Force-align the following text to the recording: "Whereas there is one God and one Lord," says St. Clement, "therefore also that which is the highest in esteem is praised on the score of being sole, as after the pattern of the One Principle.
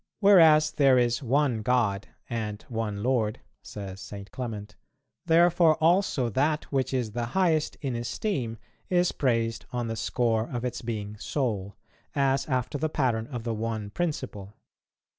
"Whereas 0.19 0.71
there 0.71 0.97
is 0.97 1.21
one 1.21 1.61
God 1.61 2.07
and 2.27 2.63
one 2.69 3.03
Lord," 3.03 3.39
says 3.61 4.01
St. 4.01 4.31
Clement, 4.31 4.75
"therefore 5.27 5.75
also 5.75 6.27
that 6.29 6.63
which 6.71 6.91
is 6.91 7.11
the 7.11 7.27
highest 7.37 7.75
in 7.81 7.95
esteem 7.95 8.57
is 8.89 9.11
praised 9.11 9.67
on 9.71 9.89
the 9.89 9.95
score 9.95 10.49
of 10.49 10.65
being 10.85 11.17
sole, 11.17 11.75
as 12.15 12.47
after 12.47 12.79
the 12.79 12.89
pattern 12.89 13.27
of 13.27 13.43
the 13.43 13.53
One 13.53 13.91
Principle. 13.91 14.55